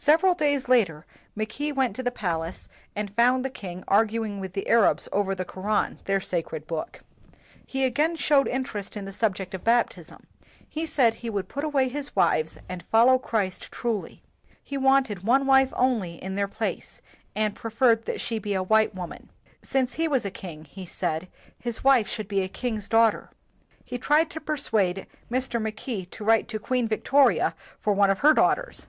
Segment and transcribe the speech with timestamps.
[0.00, 1.04] Several days later,
[1.34, 5.44] Mackay went to the palace and found the king arguing with the Arabs over the
[5.44, 7.00] Koran, their sacred book.
[7.66, 10.24] He again showed interest in the subject of baptism.
[10.68, 14.22] He said he would put away his wives and follow Christ truly.
[14.62, 17.02] He wanted one wife only in their place,
[17.34, 19.30] and preferred that she be a white woman.
[19.62, 21.26] Since he was a king, he said,
[21.58, 23.30] his wife should be a king's daughter.
[23.84, 25.60] He tried to persuade Mr.
[25.60, 28.86] Mackay to write to Queen Victoria for one of her daughters.